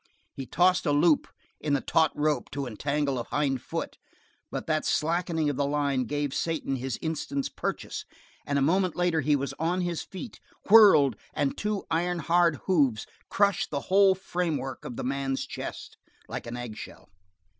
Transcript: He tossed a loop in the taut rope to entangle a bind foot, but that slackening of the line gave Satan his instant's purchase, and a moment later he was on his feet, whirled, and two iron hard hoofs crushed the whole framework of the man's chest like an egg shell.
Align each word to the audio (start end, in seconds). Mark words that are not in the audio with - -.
He 0.33 0.47
tossed 0.47 0.87
a 0.87 0.91
loop 0.91 1.27
in 1.59 1.73
the 1.73 1.79
taut 1.79 2.11
rope 2.15 2.49
to 2.53 2.65
entangle 2.65 3.19
a 3.19 3.25
bind 3.29 3.61
foot, 3.61 3.99
but 4.49 4.65
that 4.65 4.83
slackening 4.83 5.47
of 5.47 5.57
the 5.57 5.67
line 5.67 6.05
gave 6.05 6.33
Satan 6.33 6.77
his 6.77 6.97
instant's 7.03 7.49
purchase, 7.49 8.03
and 8.43 8.57
a 8.57 8.63
moment 8.63 8.95
later 8.95 9.21
he 9.21 9.35
was 9.35 9.53
on 9.59 9.81
his 9.81 10.01
feet, 10.01 10.39
whirled, 10.69 11.15
and 11.35 11.55
two 11.55 11.85
iron 11.91 12.17
hard 12.17 12.55
hoofs 12.65 13.05
crushed 13.29 13.69
the 13.69 13.81
whole 13.93 14.15
framework 14.15 14.85
of 14.85 14.95
the 14.95 15.03
man's 15.03 15.45
chest 15.45 15.97
like 16.27 16.47
an 16.47 16.57
egg 16.57 16.77
shell. 16.77 17.09